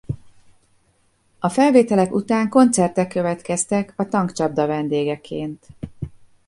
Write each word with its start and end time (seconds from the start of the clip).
A 1.39 1.49
felvételek 1.49 2.13
után 2.13 2.49
koncertek 2.49 3.07
következtek 3.07 3.93
a 3.95 4.07
Tankcsapda 4.07 4.65
vendégeként. 4.67 5.65